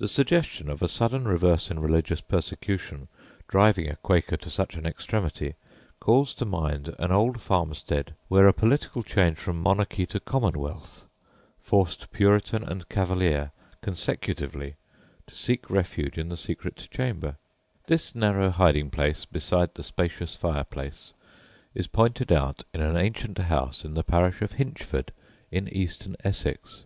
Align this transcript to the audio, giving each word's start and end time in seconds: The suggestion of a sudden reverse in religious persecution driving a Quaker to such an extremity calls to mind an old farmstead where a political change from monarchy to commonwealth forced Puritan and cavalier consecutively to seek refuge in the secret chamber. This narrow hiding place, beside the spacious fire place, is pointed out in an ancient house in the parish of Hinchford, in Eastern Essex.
The 0.00 0.08
suggestion 0.08 0.68
of 0.68 0.82
a 0.82 0.88
sudden 0.88 1.22
reverse 1.22 1.70
in 1.70 1.78
religious 1.78 2.20
persecution 2.20 3.06
driving 3.46 3.88
a 3.88 3.94
Quaker 3.94 4.36
to 4.36 4.50
such 4.50 4.74
an 4.74 4.84
extremity 4.84 5.54
calls 6.00 6.34
to 6.34 6.44
mind 6.44 6.92
an 6.98 7.12
old 7.12 7.40
farmstead 7.40 8.16
where 8.26 8.48
a 8.48 8.52
political 8.52 9.04
change 9.04 9.38
from 9.38 9.62
monarchy 9.62 10.06
to 10.06 10.18
commonwealth 10.18 11.06
forced 11.60 12.10
Puritan 12.10 12.64
and 12.64 12.88
cavalier 12.88 13.52
consecutively 13.80 14.74
to 15.28 15.36
seek 15.36 15.70
refuge 15.70 16.18
in 16.18 16.30
the 16.30 16.36
secret 16.36 16.88
chamber. 16.90 17.36
This 17.86 18.16
narrow 18.16 18.50
hiding 18.50 18.90
place, 18.90 19.24
beside 19.24 19.72
the 19.76 19.84
spacious 19.84 20.34
fire 20.34 20.64
place, 20.64 21.12
is 21.76 21.86
pointed 21.86 22.32
out 22.32 22.64
in 22.74 22.80
an 22.80 22.96
ancient 22.96 23.38
house 23.38 23.84
in 23.84 23.94
the 23.94 24.02
parish 24.02 24.42
of 24.42 24.54
Hinchford, 24.54 25.12
in 25.52 25.68
Eastern 25.68 26.16
Essex. 26.24 26.82